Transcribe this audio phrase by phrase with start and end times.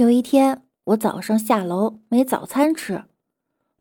[0.00, 3.04] 有一天，我早上下楼没早餐吃，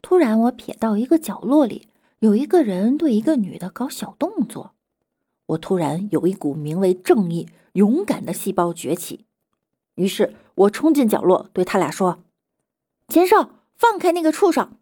[0.01, 1.87] 突然我瞥到一个角落里
[2.19, 4.73] 有一个人对一个女的搞小动作，
[5.45, 9.27] 我突然有一股名为正义、勇敢的细胞崛起，
[9.95, 12.19] 于是我冲进角落对他俩说
[13.07, 14.73] ：“禽兽，放开那个畜生！”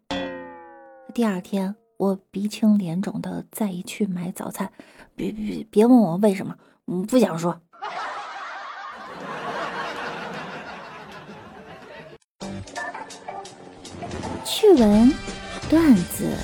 [1.14, 4.72] 第二天，我鼻青脸肿的再一去买早餐，
[5.14, 7.60] 别别别问我为什么，我不想说。
[14.60, 15.14] 趣闻、
[15.70, 16.36] 段子、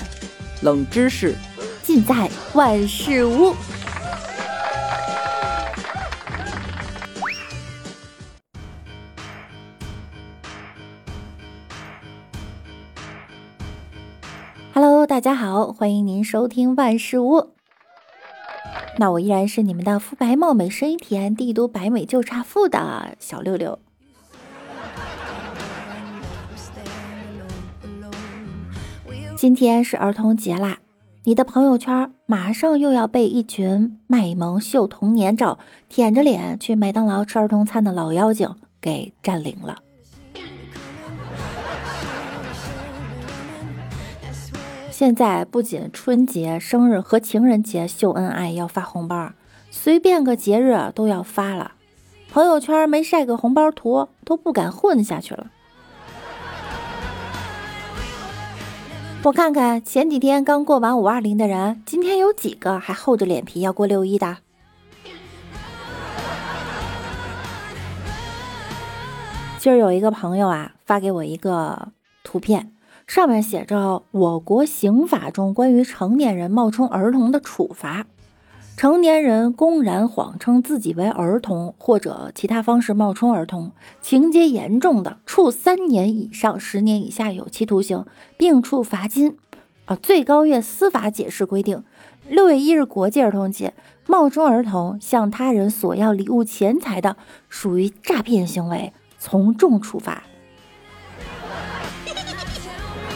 [0.63, 1.35] 冷知识，
[1.83, 3.53] 尽在万事屋。
[14.73, 17.51] Hello，大家好，欢迎您收听万事屋。
[18.97, 23.81] 那我依然是你们的肤白貌美、声音甜、帝都白美就差富的小六六。
[29.45, 30.79] 今天是儿童节啦，
[31.25, 35.59] 你的朋友圈马上又要被一群卖萌秀童年照、
[35.91, 38.49] 舔着脸去麦当劳吃儿童餐的老妖精
[38.81, 39.81] 给占领了。
[44.91, 49.31] 现在不仅春节、生日和情人节秀恩爱要发红包，
[49.71, 51.73] 随便个节日都要发了。
[52.31, 55.51] 朋友圈没晒个红包图都不敢混下去了。
[59.25, 64.37] 我看看前几天刚过完五二零的人，今天有几个还厚着脸皮要过六一的？
[69.59, 71.89] 今儿有一个朋友啊，发给我一个
[72.23, 72.75] 图片，
[73.07, 78.05] 上面写着我国刑法中关于成年人冒充儿童的处罚。
[78.77, 83.71] 成年人公然谎称自己为儿童，或者其他方式冒充儿童，
[84.03, 88.05] 情节严重的，处三年以上十年以下有期徒刑，
[88.37, 89.37] 并处罚金。
[89.87, 91.85] 啊，最高院司法解释规定，
[92.29, 93.75] 六月一日国际儿童节，
[94.07, 97.17] 冒充儿童向他人索要礼物、钱财的，
[97.49, 100.25] 属于诈骗行为，从重处罚。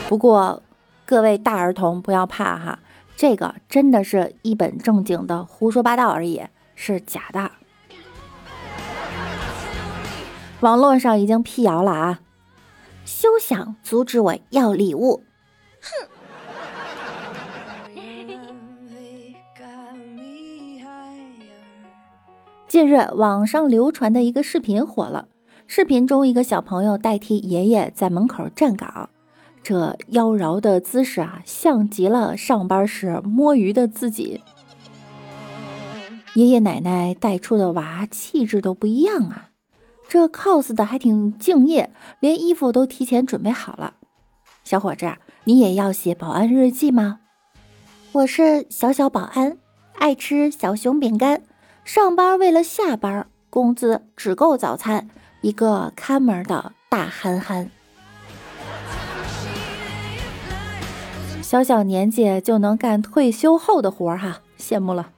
[0.08, 0.62] 不过，
[1.04, 2.78] 各位大儿童不要怕哈。
[3.18, 6.40] 这个真的是一本正经的胡说八道而已，
[6.76, 7.50] 是假的。
[10.60, 12.20] 网络上已经辟谣了啊！
[13.04, 15.24] 休想阻止我要礼物！
[15.82, 16.08] 哼！
[22.68, 25.26] 近日，网上流传的一个视频火了。
[25.66, 29.10] 视频中，一个小朋友代替爷爷在门口站岗。
[29.68, 34.42] 这妖娆的姿势啊，像极了上班时摸鱼的自己。
[36.32, 39.50] 爷爷奶奶带出的娃气质都不一样啊，
[40.08, 43.92] 这 cos 的还挺敬业，连衣服都提前准备好了。
[44.64, 45.12] 小伙子，
[45.44, 47.20] 你也要写保安日记吗？
[48.12, 49.58] 我是小小保安，
[49.98, 51.42] 爱吃小熊饼干，
[51.84, 55.10] 上班为了下班，工资只够早餐，
[55.42, 57.70] 一个看门的大憨憨。
[61.48, 65.08] 小小年纪就能干退休后的活儿哈，羡慕了。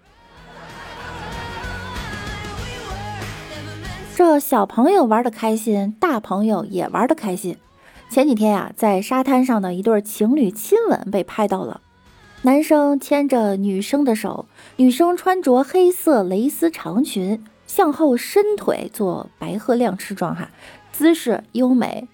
[4.14, 7.56] 这小朋友玩的开心，大朋友也玩的开心。
[8.08, 11.80] 前几天呀，在沙滩上的一对情侣亲吻被拍到了，
[12.42, 14.46] 男生牵着女生的手，
[14.76, 20.50] 女生穿着黑色蕾丝长裙，向后伸腿做白鹤亮翅状哈，
[20.92, 22.06] 姿势优美。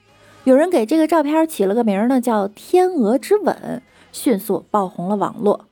[0.45, 3.83] 有人给这个照片起了个名呢，叫“天鹅之吻”。
[4.17, 5.67] 迅速爆红了网络，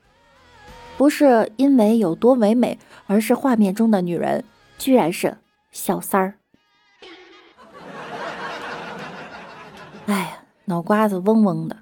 [0.98, 4.44] 不是因为有多唯美，而是画面中的女人
[4.76, 5.38] 居然是
[5.72, 6.34] 小三儿。
[10.04, 11.78] 哎呀，脑瓜子嗡嗡的。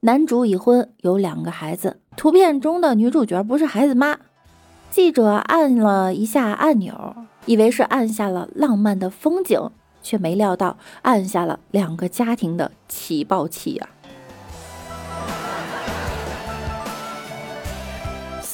[0.00, 2.00] 男主已婚，有两个孩子。
[2.16, 4.20] 图片中的女主角不是孩子妈。
[4.92, 7.16] 记者按了一下按钮，
[7.46, 9.72] 以为是按下了浪漫的风景，
[10.04, 13.88] 却没料到按下了两个家庭的起爆器呀。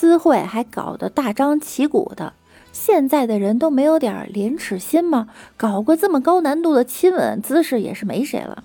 [0.03, 2.33] 私会还搞得大张旗鼓的，
[2.73, 5.29] 现在的人都没有点廉耻心吗？
[5.57, 8.65] 搞个这么高难度的亲吻姿势也是没谁了，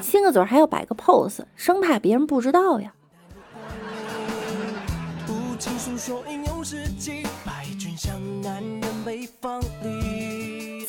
[0.00, 2.94] 亲个嘴还要摆个 pose，生怕别人不知道呀。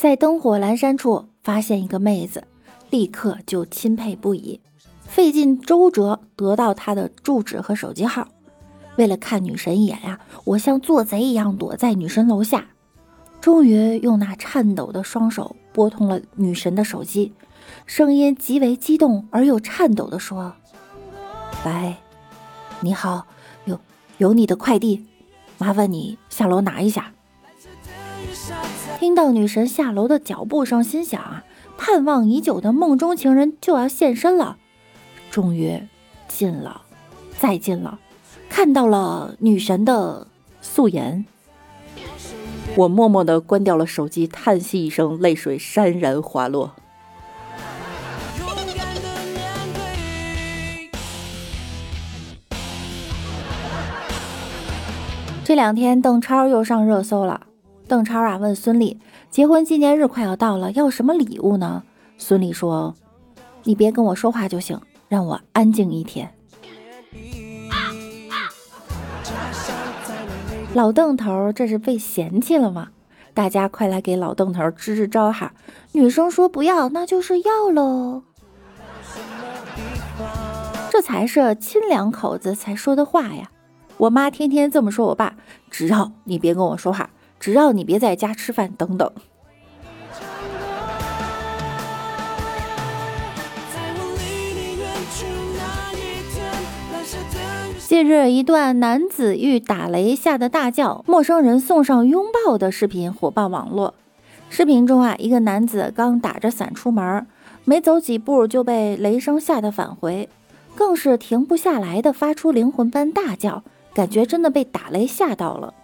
[0.00, 2.44] 在灯火阑珊处发现一个妹子，
[2.88, 4.62] 立刻就钦佩不已，
[5.02, 8.26] 费尽周折得到她的住址和手机号。
[8.96, 12.66] 为了看女神一眼呀，我像做贼一样躲在女神楼下。
[13.40, 17.32] 终于用那颤抖的双手拨通了女神的手机，
[17.86, 20.54] 声音极为激动而又颤抖地说
[21.66, 21.96] ：“喂，
[22.80, 23.26] 你好，
[23.64, 23.80] 有
[24.18, 25.06] 有你的快递，
[25.58, 27.12] 麻烦你下楼拿一下。”
[29.00, 31.42] 听到女神下楼的脚步声，心想啊，
[31.76, 34.58] 盼望已久的梦中情人就要现身了。
[35.32, 35.82] 终于
[36.28, 36.82] 近了，
[37.38, 37.98] 再近了，
[38.54, 40.26] 看到了女神的
[40.60, 41.24] 素颜。
[42.76, 46.72] 我默默的关掉了手机，叹息一声，泪水潸然滑落。
[55.42, 57.46] 这两天，邓超又上热搜了。
[57.88, 58.98] 邓超啊，问孙俪，
[59.30, 61.82] 结婚纪念日快要到了，要什么礼物呢？
[62.18, 62.94] 孙俪说
[63.64, 64.78] ：“你别跟我说话就行，
[65.08, 66.30] 让我安静一天。”
[70.74, 72.88] 老邓头这是被嫌弃了吗？
[73.34, 75.52] 大家快来给老邓头支支招哈！
[75.92, 78.22] 女生说不要，那就是要喽。
[80.90, 83.50] 这才是亲两口子才说的话呀！
[83.98, 85.36] 我妈天天这么说我爸，
[85.70, 89.10] 只要你别跟我说话，只要你别在家吃饭，等等。
[97.78, 103.94] 近日，一段男子遇打雷吓得大叫，陌生人送上拥抱的视频火爆网络。
[104.48, 107.26] 视频中啊，一个男子刚打着伞出门，
[107.64, 110.28] 没走几步就被雷声吓得返回，
[110.74, 115.74] 更是停不下来的发出灵魂般大叫，感觉真的被打雷吓到了。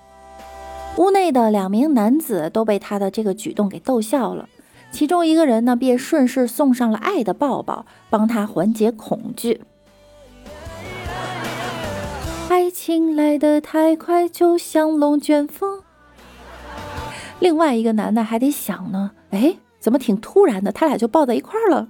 [0.96, 4.48] 屋内的两名男子都被他的这个举动给逗笑了，
[4.90, 9.60] 其中一个人呢，便顺势送上了爱的抱抱，帮他缓解恐惧。
[12.48, 15.82] 爱情来得太快，就像龙卷风。
[17.40, 20.72] 另外一个男的还得想呢，哎，怎么挺突然的？
[20.72, 21.88] 他俩就抱在一块儿了。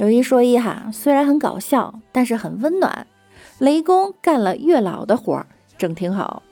[0.00, 3.06] 有一说一哈，虽然很搞笑，但是很温暖。
[3.58, 5.46] 雷公干了月老的活儿，
[5.76, 6.42] 整挺好。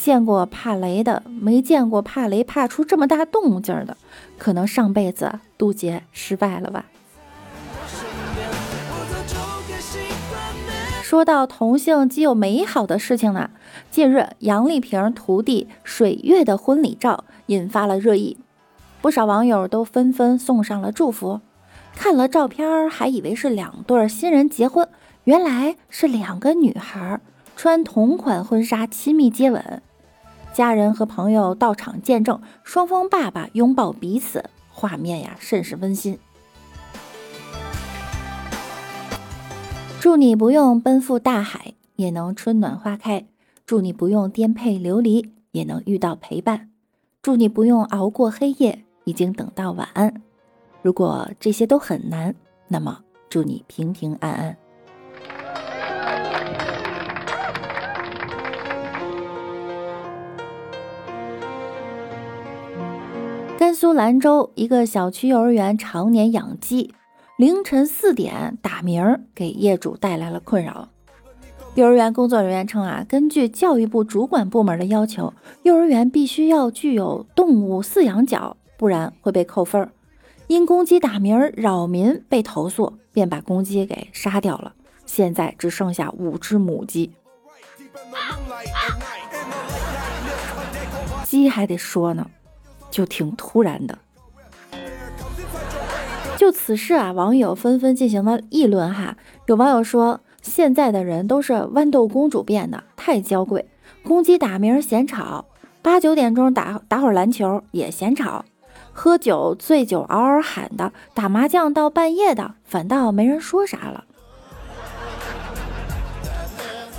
[0.00, 3.96] 见过怕雷的，没见过怕雷怕出这么大动静的，
[4.38, 6.86] 可能上辈子渡劫失败了吧。
[11.08, 13.48] 说到同性既有美好的事情呢，
[13.90, 18.36] 近日杨丽萍徒弟水月的婚礼照引发了热议，
[19.00, 21.40] 不少网友都纷纷送上了祝福。
[21.94, 24.86] 看了照片还以为是两对新人结婚，
[25.24, 27.18] 原来是两个女孩
[27.56, 29.80] 穿同款婚纱亲密接吻，
[30.52, 36.18] 家人和朋友到场见证，双方爸爸拥抱彼此，画面呀甚是温馨。
[40.00, 43.24] 祝你不用奔赴大海，也能春暖花开；
[43.66, 46.68] 祝你不用颠沛流离，也能遇到陪伴；
[47.20, 50.22] 祝你不用熬过黑夜，已经等到晚安。
[50.82, 52.32] 如果这些都很难，
[52.68, 54.56] 那么祝你平平安安。
[63.58, 66.94] 甘肃兰州一个小区幼儿园常年养鸡。
[67.38, 70.88] 凌晨四点打鸣儿，给业主带来了困扰。
[71.76, 75.32] 幼儿园工作人员称啊，根据教育部主管部门的要求，
[75.62, 79.92] 幼儿园必须要具有动物饲养角，不然会被扣分儿。
[80.48, 84.74] 因公鸡打鸣扰民被投诉，便把公鸡给杀掉了。
[85.06, 87.12] 现在只剩下五只母鸡。
[91.24, 92.28] 鸡还得说呢，
[92.90, 93.96] 就挺突然的。
[96.38, 99.16] 就此事啊，网友纷纷进行了议论哈。
[99.46, 103.68] 有网友说，现在的人都是豌豆公主变的，太娇贵。
[104.04, 105.46] 公鸡打鸣嫌吵，
[105.82, 108.44] 八九点钟打打会儿篮球也嫌吵，
[108.92, 114.04] 喝酒醉酒嗷嗷喊的，打麻将到半夜的，反倒没人说啥了。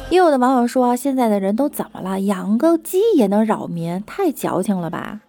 [0.10, 2.20] 也有的网友说，现在的人都怎么了？
[2.20, 5.22] 养个鸡也能扰民，太矫情了吧？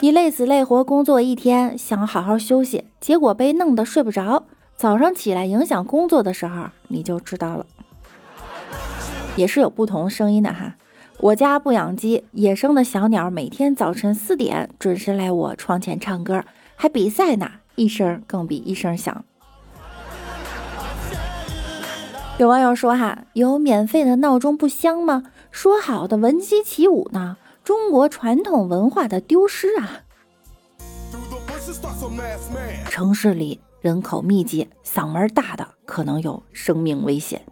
[0.00, 4.44] 你累死累活工作一天，想好好休息，结果被弄得睡不着，
[4.76, 7.66] 早上起来影响工作的时候，你就知道了。
[9.34, 10.76] 也是有不同声音的哈。
[11.18, 16.44] 我家不养鸡，野生的小鸟每天早晨四点准时来我窗前唱歌，
[16.76, 19.24] 还比赛呢，一声更比一声响。
[22.38, 25.24] 有网友说哈，有免费的闹钟不香吗？
[25.50, 27.36] 说好的闻鸡起舞呢？
[27.68, 30.00] 中国传统文化的丢失啊。
[32.88, 37.42] 城市里人口密集嗓门大的可能有生命危险。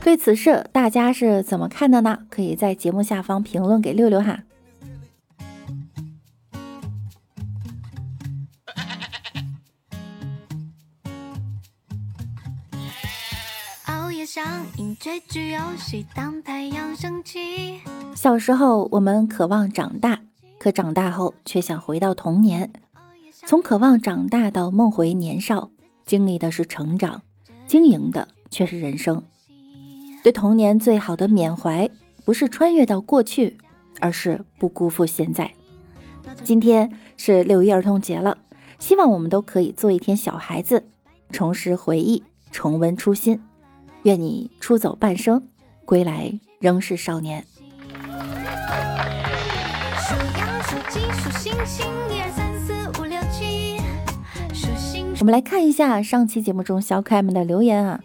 [0.00, 2.20] 对此事大家是怎么看的呢？
[2.30, 4.44] 可以在节目下方评论给六六哈。
[18.14, 20.20] 小时候我们渴望长大，
[20.58, 22.72] 可长大后却想回到童年。
[23.32, 25.70] 从渴望长大到梦回年少，
[26.04, 27.22] 经历的是成长，
[27.66, 29.22] 经营的却是人生。
[30.22, 31.88] 对童年最好的缅怀，
[32.24, 33.58] 不是穿越到过去，
[34.00, 35.52] 而是不辜负现在。
[36.42, 38.38] 今天是六一儿童节了，
[38.78, 40.88] 希望我们都可以做一天小孩子，
[41.30, 43.40] 重拾回忆，重温初心。
[44.06, 45.48] 愿你出走半生，
[45.84, 47.44] 归来仍是少年。
[55.18, 58.00] 我们来看一下上期节目中小可爱们的留言啊。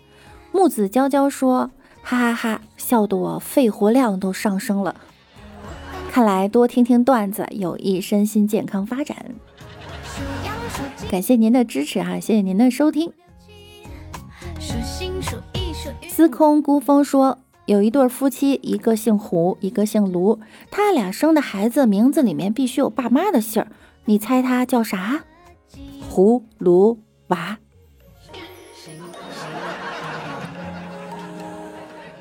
[0.51, 1.69] 木子娇娇说
[2.01, 4.95] ：“哈哈哈，笑得我肺活量都上升了。
[6.11, 9.17] 看来多听听段子有益身心健康发展。
[11.11, 13.13] 感谢您的支持哈，谢谢您的收听。”
[16.07, 23.67] 司空孤峰说：“有一对夫妻，一个姓胡，一个姓卢，他俩生的孩子名字里面必须有爸妈的姓儿。
[24.05, 25.23] 你猜他叫啥？
[26.09, 27.57] 胡卢娃。”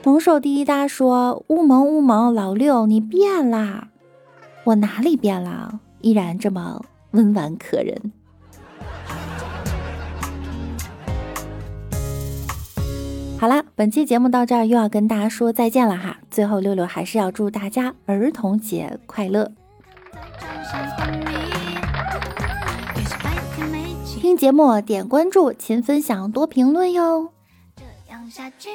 [0.03, 3.89] 蒙兽第一搭说：“乌蒙乌蒙，老六你变啦！
[4.65, 5.81] 我哪里变了？
[6.01, 8.13] 依然这么温婉可人。”
[13.41, 16.19] 好啦，本期节目到这儿又要跟大家说再见了哈。
[16.31, 19.51] 最后，六六还是要祝大家儿童节快乐！
[24.21, 27.31] 听节目点关注，勤分享，多评论哟。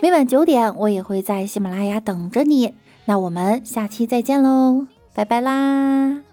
[0.02, 2.74] 每晚九点，我也会在喜马拉雅等着你。
[3.06, 6.25] 那我们下期再见喽，拜拜啦！